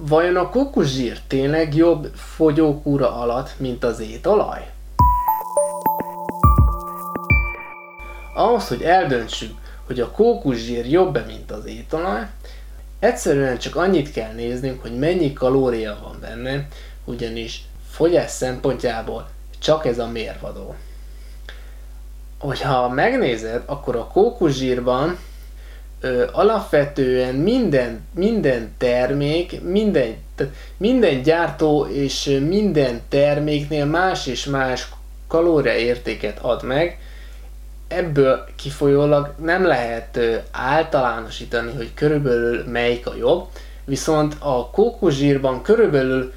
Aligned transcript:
Vajon 0.00 0.36
a 0.36 0.48
kókuszsír 0.48 1.20
tényleg 1.26 1.74
jobb 1.74 2.10
fogyókúra 2.14 3.16
alatt, 3.16 3.54
mint 3.56 3.84
az 3.84 4.00
étolaj? 4.00 4.70
Ahhoz, 8.34 8.68
hogy 8.68 8.82
eldöntsük, 8.82 9.56
hogy 9.86 10.00
a 10.00 10.10
kókuszsír 10.10 10.90
jobb-e, 10.90 11.24
mint 11.26 11.50
az 11.50 11.66
étolaj, 11.66 12.26
egyszerűen 12.98 13.58
csak 13.58 13.76
annyit 13.76 14.12
kell 14.12 14.32
néznünk, 14.32 14.82
hogy 14.82 14.98
mennyi 14.98 15.32
kalória 15.32 15.98
van 16.02 16.18
benne, 16.20 16.68
ugyanis 17.04 17.64
fogyás 17.90 18.30
szempontjából 18.30 19.28
csak 19.58 19.86
ez 19.86 19.98
a 19.98 20.06
mérvadó. 20.06 20.74
Hogyha 22.38 22.88
megnézed, 22.88 23.62
akkor 23.66 23.96
a 23.96 24.06
kókuszsírban 24.06 25.18
ö, 26.00 26.26
alapvetően 26.32 27.34
minden, 27.34 28.00
minden 28.14 28.74
termék, 28.78 29.62
minden, 29.62 30.14
minden 30.76 31.22
gyártó 31.22 31.86
és 31.86 32.38
minden 32.48 33.00
terméknél 33.08 33.84
más 33.84 34.26
és 34.26 34.44
más 34.44 34.88
kalóriaértéket 35.26 36.38
ad 36.38 36.62
meg, 36.62 36.98
ebből 37.88 38.44
kifolyólag 38.56 39.34
nem 39.44 39.66
lehet 39.66 40.16
ö, 40.16 40.36
általánosítani, 40.50 41.72
hogy 41.72 41.94
körülbelül 41.94 42.64
melyik 42.66 43.06
a 43.06 43.14
jobb, 43.18 43.46
viszont 43.84 44.36
a 44.38 44.70
kókuszsírban 44.70 45.62
körülbelül 45.62 46.32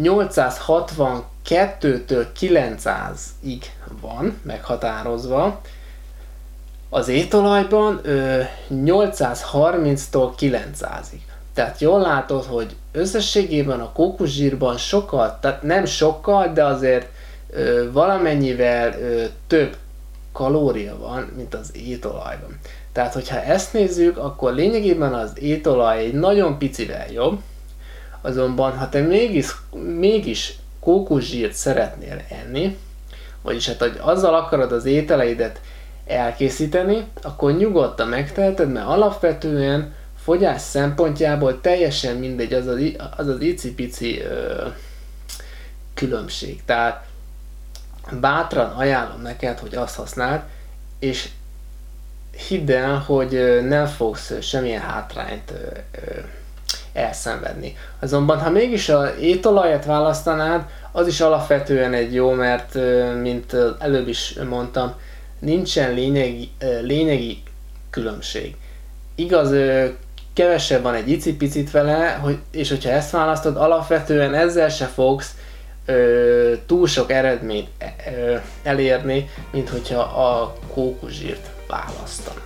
862-től 0.00 2.26
900-ig 2.40 3.62
van 4.00 4.40
meghatározva, 4.42 5.60
az 6.90 7.08
étolajban 7.08 8.00
830-tól 8.70 10.30
900-ig. 10.38 11.20
Tehát 11.54 11.80
jól 11.80 12.00
látod, 12.00 12.44
hogy 12.44 12.76
összességében 12.92 13.80
a 13.80 13.92
kókuszsírban 13.92 14.76
sokkal, 14.76 15.38
tehát 15.40 15.62
nem 15.62 15.84
sokkal, 15.84 16.52
de 16.52 16.64
azért 16.64 17.08
valamennyivel 17.92 18.94
több 19.46 19.76
kalória 20.32 20.98
van, 20.98 21.32
mint 21.36 21.54
az 21.54 21.70
étolajban. 21.74 22.58
Tehát, 22.92 23.12
hogyha 23.12 23.42
ezt 23.42 23.72
nézzük, 23.72 24.18
akkor 24.18 24.54
lényegében 24.54 25.14
az 25.14 25.30
étolaj 25.40 25.98
egy 25.98 26.14
nagyon 26.14 26.58
picivel 26.58 27.10
jobb, 27.12 27.40
azonban 28.20 28.78
ha 28.78 28.88
te 28.88 29.00
mégis, 29.00 29.56
mégis 29.98 30.54
kókuszsírt 30.80 31.52
szeretnél 31.52 32.20
enni, 32.44 32.76
vagyis 33.42 33.66
hát, 33.66 33.78
hogy 33.78 33.98
azzal 34.00 34.34
akarod 34.34 34.72
az 34.72 34.84
ételeidet 34.84 35.60
elkészíteni, 36.06 37.06
akkor 37.22 37.56
nyugodtan 37.56 38.08
megteheted, 38.08 38.72
mert 38.72 38.86
alapvetően 38.86 39.94
fogyás 40.22 40.60
szempontjából 40.60 41.60
teljesen 41.60 42.16
mindegy 42.16 42.52
az 42.52 42.66
az, 42.66 42.80
az, 43.16 43.28
az 43.28 43.40
icipici 43.40 44.20
ö, 44.20 44.66
különbség. 45.94 46.64
Tehát 46.64 47.04
bátran 48.20 48.70
ajánlom 48.70 49.22
neked, 49.22 49.58
hogy 49.58 49.74
azt 49.74 49.96
használd, 49.96 50.40
és 50.98 51.28
hidd 52.48 52.70
el, 52.70 52.98
hogy 52.98 53.62
nem 53.68 53.86
fogsz 53.86 54.32
semmilyen 54.40 54.80
hátrányt 54.80 55.52
elszenvedni. 56.92 57.76
Azonban, 57.98 58.38
ha 58.40 58.50
mégis 58.50 58.88
a 58.88 59.14
étolajat 59.14 59.84
választanád, 59.84 60.64
az 60.92 61.06
is 61.06 61.20
alapvetően 61.20 61.92
egy 61.92 62.14
jó, 62.14 62.30
mert 62.30 62.74
mint 63.20 63.56
előbb 63.78 64.08
is 64.08 64.38
mondtam, 64.48 64.94
nincsen 65.38 65.94
lényegi, 65.94 66.50
lényegi 66.82 67.42
különbség. 67.90 68.54
Igaz, 69.14 69.52
kevesebb 70.36 70.82
van 70.82 70.94
egy 70.94 71.10
icipicit 71.10 71.70
vele, 71.70 72.18
hogy, 72.22 72.38
és 72.50 72.68
hogyha 72.68 72.90
ezt 72.90 73.10
választod, 73.10 73.56
alapvetően 73.56 74.34
ezzel 74.34 74.68
se 74.68 74.86
fogsz 74.86 75.34
ö, 75.86 76.52
túl 76.66 76.86
sok 76.86 77.10
eredményt 77.10 77.68
ö, 78.16 78.36
elérni, 78.62 79.30
mint 79.50 79.68
hogyha 79.68 80.00
a 80.00 80.56
kókuszsírt 80.72 81.50
választanád. 81.68 82.45